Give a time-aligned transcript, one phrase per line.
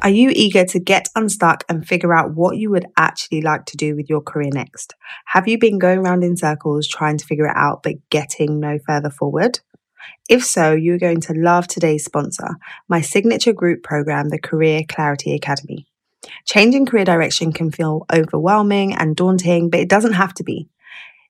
[0.00, 3.76] Are you eager to get unstuck and figure out what you would actually like to
[3.76, 4.94] do with your career next?
[5.26, 8.78] Have you been going around in circles trying to figure it out but getting no
[8.86, 9.58] further forward?
[10.28, 12.48] If so, you're going to love today's sponsor,
[12.88, 15.86] my signature group program, the Career Clarity Academy.
[16.46, 20.68] Changing career direction can feel overwhelming and daunting, but it doesn't have to be.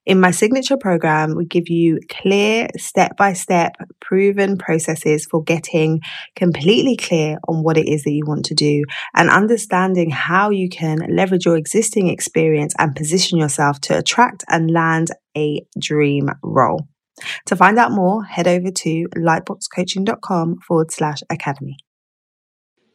[0.09, 6.01] In my signature program, we give you clear, step by step, proven processes for getting
[6.35, 8.85] completely clear on what it is that you want to do
[9.15, 14.71] and understanding how you can leverage your existing experience and position yourself to attract and
[14.71, 16.89] land a dream role.
[17.45, 21.77] To find out more, head over to lightboxcoaching.com forward slash academy.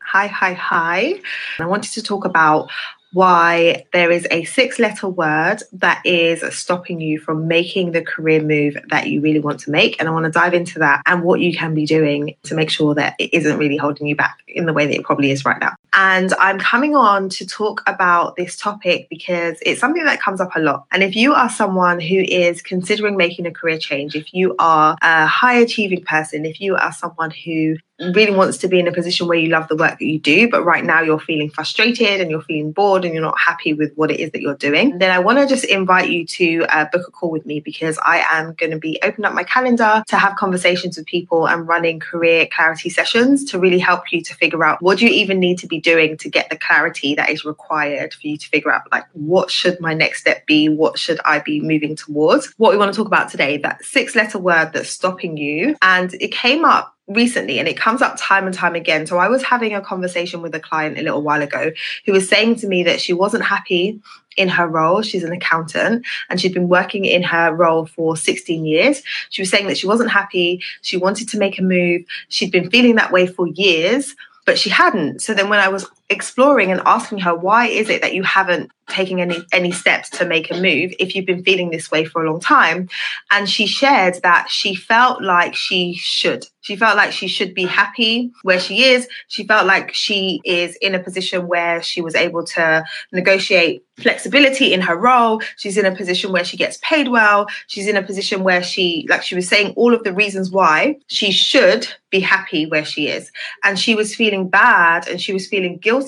[0.01, 1.21] Hi, hi, hi.
[1.59, 2.71] I wanted to talk about
[3.13, 8.41] why there is a six letter word that is stopping you from making the career
[8.41, 9.99] move that you really want to make.
[9.99, 12.69] And I want to dive into that and what you can be doing to make
[12.69, 15.45] sure that it isn't really holding you back in the way that it probably is
[15.45, 15.73] right now.
[15.93, 20.55] And I'm coming on to talk about this topic because it's something that comes up
[20.55, 20.85] a lot.
[20.91, 24.97] And if you are someone who is considering making a career change, if you are
[25.01, 28.91] a high achieving person, if you are someone who really wants to be in a
[28.91, 32.21] position where you love the work that you do, but right now you're feeling frustrated
[32.21, 34.97] and you're feeling bored and you're not happy with what it is that you're doing,
[34.97, 37.99] then I want to just invite you to uh, book a call with me because
[38.03, 41.67] I am going to be opening up my calendar to have conversations with people and
[41.67, 45.39] running career clarity sessions to really help you to figure out what do you even
[45.39, 48.71] need to be doing to get the clarity that is required for you to figure
[48.71, 50.67] out like what should my next step be?
[50.67, 52.53] What should I be moving towards?
[52.57, 55.75] What we want to talk about today, that six letter word that's stopping you.
[55.81, 59.05] And it came up recently and it comes up time and time again.
[59.05, 61.71] So I was having a conversation with a client a little while ago
[62.05, 63.99] who was saying to me that she wasn't happy
[64.37, 65.01] in her role.
[65.01, 69.03] She's an accountant and she'd been working in her role for 16 years.
[69.29, 70.61] She was saying that she wasn't happy.
[70.81, 72.03] She wanted to make a move.
[72.29, 74.15] She'd been feeling that way for years,
[74.45, 75.21] but she hadn't.
[75.21, 78.71] So then when I was exploring and asking her, why is it that you haven't
[78.89, 82.23] taken any any steps to make a move if you've been feeling this way for
[82.23, 82.87] a long time?
[83.31, 86.45] And she shared that she felt like she should.
[86.61, 89.09] She felt like she should be happy where she is.
[89.27, 94.73] She felt like she is in a position where she was able to negotiate flexibility
[94.73, 95.41] in her role.
[95.57, 97.47] She's in a position where she gets paid well.
[97.67, 100.97] She's in a position where she like she was saying all of the reasons why
[101.07, 103.29] she should be happy where she is.
[103.63, 106.02] And she was feeling bad and she was feeling guilty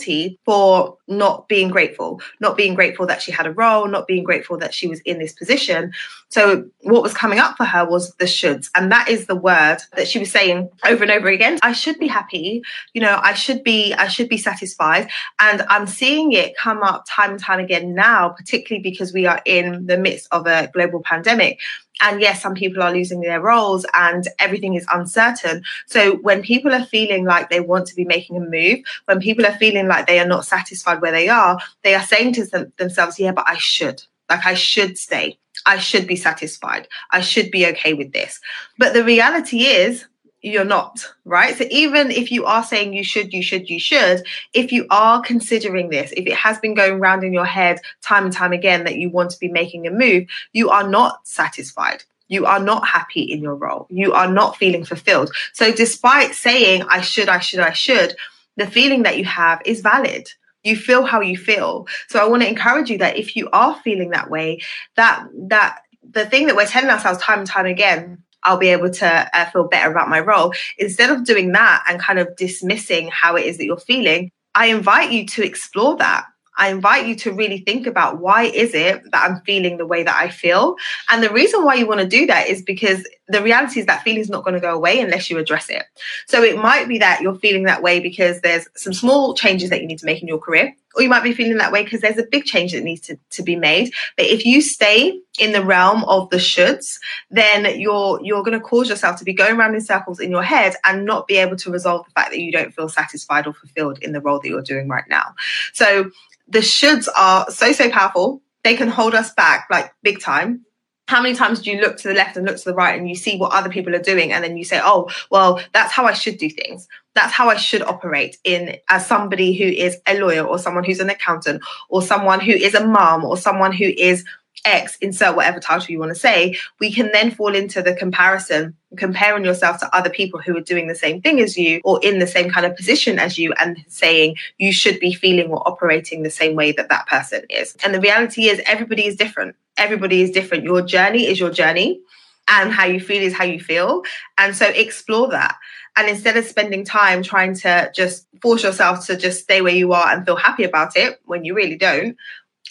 [0.46, 4.24] for not being grateful not being being grateful that she had a role, not being
[4.24, 5.94] grateful that she was in this position.
[6.30, 8.70] So, what was coming up for her was the shoulds.
[8.74, 11.60] And that is the word that she was saying over and over again.
[11.62, 12.64] I should be happy.
[12.94, 15.10] You know, I should be, I should be satisfied.
[15.40, 19.42] And I'm seeing it come up time and time again now, particularly because we are
[19.46, 21.60] in the midst of a global pandemic
[22.02, 25.64] and yes, some people are losing their roles and everything is uncertain.
[25.88, 29.46] So when people are feeling like they want to be making a move, when people
[29.46, 32.74] are feeling like they are not satisfied where they are, they are saying to them,
[32.78, 34.04] themselves, yeah, but I should.
[34.30, 35.38] Like I should stay.
[35.66, 36.88] I should be satisfied.
[37.12, 38.40] I should be okay with this.
[38.78, 40.06] But the reality is,
[40.52, 41.58] you're not, right?
[41.58, 44.24] So even if you are saying you should, you should, you should,
[44.54, 48.26] if you are considering this, if it has been going around in your head time
[48.26, 52.04] and time again that you want to be making a move, you are not satisfied.
[52.28, 53.88] You are not happy in your role.
[53.90, 55.32] You are not feeling fulfilled.
[55.54, 58.16] So despite saying, I should, I should, I should,
[58.56, 60.30] the feeling that you have is valid
[60.64, 63.80] you feel how you feel so i want to encourage you that if you are
[63.84, 64.60] feeling that way
[64.96, 68.90] that that the thing that we're telling ourselves time and time again I'll be able
[68.90, 70.54] to uh, feel better about my role.
[70.78, 74.68] Instead of doing that and kind of dismissing how it is that you're feeling, I
[74.68, 76.26] invite you to explore that.
[76.58, 80.04] I invite you to really think about why is it that I'm feeling the way
[80.04, 80.76] that I feel?
[81.10, 84.04] And the reason why you want to do that is because the reality is that
[84.04, 85.84] feeling is not going to go away unless you address it.
[86.28, 89.82] So it might be that you're feeling that way because there's some small changes that
[89.82, 92.02] you need to make in your career or you might be feeling that way because
[92.02, 93.92] there's a big change that needs to, to be made.
[94.18, 96.98] But if you stay in the realm of the shoulds,
[97.30, 100.44] then you're you're going to cause yourself to be going around in circles in your
[100.44, 103.54] head and not be able to resolve the fact that you don't feel satisfied or
[103.54, 105.36] fulfilled in the role that you're doing right now.
[105.74, 106.12] So
[106.48, 108.42] the shoulds are so so powerful.
[108.64, 110.66] They can hold us back like big time
[111.08, 113.08] how many times do you look to the left and look to the right and
[113.08, 116.06] you see what other people are doing and then you say oh well that's how
[116.06, 116.88] i should do things.
[117.14, 121.00] That's how i should operate in as somebody who is a lawyer or someone who's
[121.00, 124.26] an accountant or someone who is a mom or someone who is
[124.66, 128.76] X, insert whatever title you want to say, we can then fall into the comparison,
[128.98, 132.20] comparing yourself to other people who are doing the same thing as you or in
[132.20, 136.24] the same kind of position as you and saying you should be feeling or operating
[136.24, 137.76] the same way that that person is.
[137.84, 139.56] And the reality is, everybody is different.
[139.78, 140.64] Everybody is different.
[140.64, 142.02] Your journey is your journey
[142.48, 144.04] and how you feel is how you feel.
[144.38, 145.58] And so explore that.
[145.98, 149.94] And instead of spending time trying to just force yourself to just stay where you
[149.94, 152.18] are and feel happy about it when you really don't,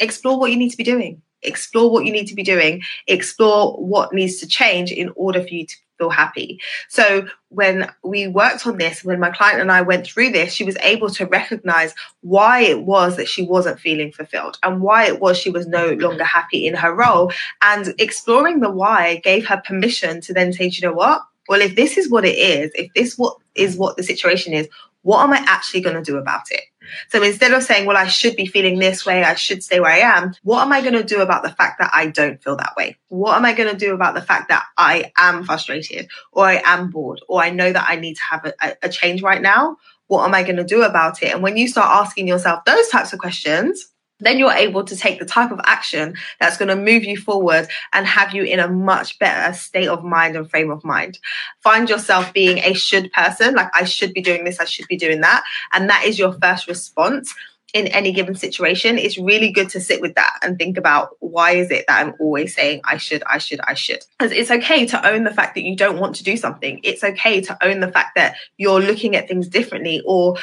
[0.01, 3.75] explore what you need to be doing explore what you need to be doing, explore
[3.75, 6.61] what needs to change in order for you to feel happy.
[6.89, 10.65] So when we worked on this, when my client and I went through this, she
[10.65, 15.21] was able to recognize why it was that she wasn't feeling fulfilled and why it
[15.21, 17.33] was she was no longer happy in her role.
[17.63, 21.23] And exploring the why gave her permission to then say, you know what?
[21.49, 24.69] Well, if this is what it is, if this what is what the situation is,
[25.03, 26.63] what am I actually going to do about it?
[27.09, 29.93] So instead of saying, well, I should be feeling this way, I should stay where
[29.93, 32.57] I am, what am I going to do about the fact that I don't feel
[32.57, 32.97] that way?
[33.09, 36.63] What am I going to do about the fact that I am frustrated or I
[36.65, 39.77] am bored or I know that I need to have a, a change right now?
[40.07, 41.33] What am I going to do about it?
[41.33, 45.19] And when you start asking yourself those types of questions, then you're able to take
[45.19, 48.69] the type of action that's going to move you forward and have you in a
[48.69, 51.19] much better state of mind and frame of mind.
[51.63, 54.97] Find yourself being a should person, like I should be doing this, I should be
[54.97, 55.43] doing that.
[55.73, 57.35] And that is your first response
[57.75, 58.97] in any given situation.
[58.97, 62.15] It's really good to sit with that and think about why is it that I'm
[62.21, 64.05] always saying I should, I should, I should.
[64.17, 66.79] Because it's okay to own the fact that you don't want to do something.
[66.85, 70.37] It's okay to own the fact that you're looking at things differently or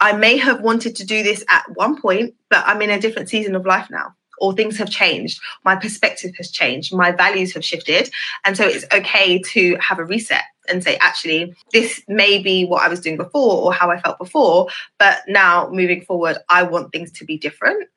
[0.00, 3.28] I may have wanted to do this at one point, but I'm in a different
[3.28, 4.14] season of life now.
[4.38, 5.40] Or things have changed.
[5.64, 6.94] My perspective has changed.
[6.94, 8.10] My values have shifted.
[8.44, 12.82] And so it's okay to have a reset and say, actually, this may be what
[12.82, 14.68] I was doing before or how I felt before.
[14.98, 17.88] But now moving forward, I want things to be different.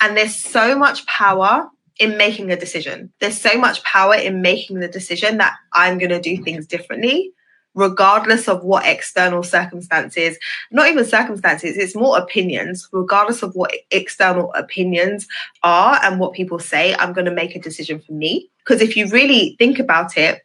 [0.00, 1.68] And there's so much power
[1.98, 3.12] in making a decision.
[3.18, 7.32] There's so much power in making the decision that I'm going to do things differently
[7.74, 10.36] regardless of what external circumstances,
[10.70, 15.26] not even circumstances, it's more opinions, regardless of what external opinions
[15.62, 18.50] are and what people say, I'm going to make a decision for me.
[18.58, 20.42] Because if you really think about it,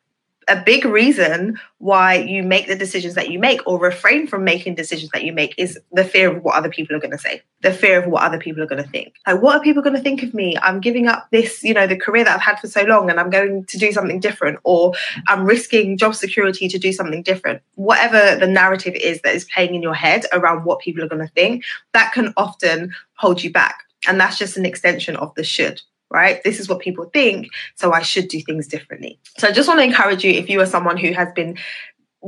[0.48, 4.76] a big reason why you make the decisions that you make or refrain from making
[4.76, 7.42] decisions that you make is the fear of what other people are going to say
[7.62, 9.16] the fear of what other people are going to think.
[9.26, 10.58] Like what are people going to think of me?
[10.62, 13.20] I'm giving up this you know the career that i've had for so long and
[13.20, 14.94] i'm going to do something different or
[15.28, 17.62] i'm risking job security to do something different.
[17.76, 21.26] Whatever the narrative is that is playing in your head around what people are going
[21.26, 21.64] to think
[21.94, 23.84] that can often hold you back.
[24.08, 25.82] And that's just an extension of the should
[26.14, 26.42] right?
[26.44, 29.20] This is what people think, so I should do things differently.
[29.40, 31.58] So I just want to encourage you if you are someone who has been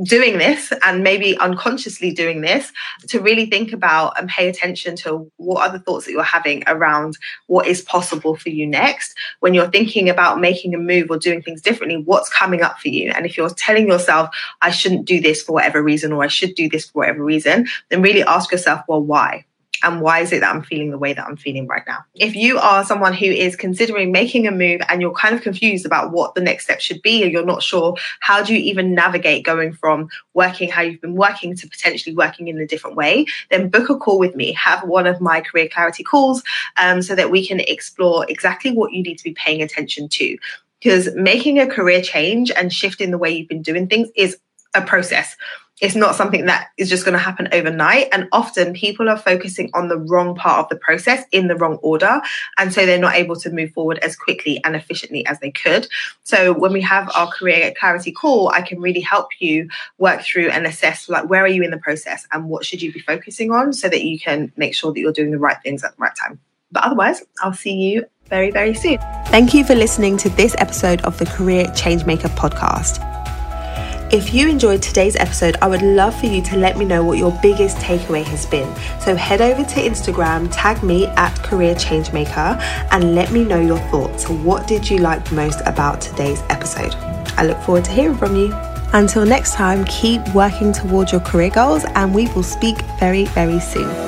[0.02, 2.70] doing this and maybe unconsciously doing this
[3.08, 6.62] to really think about and pay attention to what are the thoughts that you're having
[6.66, 7.16] around
[7.46, 11.40] what is possible for you next when you're thinking about making a move or doing
[11.40, 14.28] things differently what's coming up for you and if you're telling yourself
[14.60, 17.66] i shouldn't do this for whatever reason or i should do this for whatever reason
[17.88, 19.44] then really ask yourself well why
[19.82, 22.04] and why is it that I'm feeling the way that I'm feeling right now?
[22.14, 25.86] If you are someone who is considering making a move and you're kind of confused
[25.86, 28.94] about what the next step should be, or you're not sure how do you even
[28.94, 33.26] navigate going from working how you've been working to potentially working in a different way,
[33.50, 34.52] then book a call with me.
[34.52, 36.42] Have one of my career clarity calls
[36.76, 40.38] um, so that we can explore exactly what you need to be paying attention to.
[40.80, 44.36] Because making a career change and shifting the way you've been doing things is
[44.74, 45.36] a process
[45.80, 48.08] it's not something that is just going to happen overnight.
[48.12, 51.76] And often people are focusing on the wrong part of the process in the wrong
[51.82, 52.20] order.
[52.56, 55.86] And so they're not able to move forward as quickly and efficiently as they could.
[56.22, 59.68] So when we have our career clarity call, I can really help you
[59.98, 62.92] work through and assess like where are you in the process and what should you
[62.92, 65.84] be focusing on so that you can make sure that you're doing the right things
[65.84, 66.40] at the right time.
[66.72, 68.98] But otherwise, I'll see you very, very soon.
[69.26, 73.15] Thank you for listening to this episode of the Career Changemaker podcast.
[74.12, 77.18] If you enjoyed today's episode, I would love for you to let me know what
[77.18, 78.72] your biggest takeaway has been.
[79.00, 82.56] So head over to Instagram, tag me at Career Changemaker,
[82.92, 84.28] and let me know your thoughts.
[84.28, 86.94] What did you like most about today's episode?
[87.36, 88.54] I look forward to hearing from you.
[88.92, 93.58] Until next time, keep working towards your career goals, and we will speak very, very
[93.58, 94.05] soon.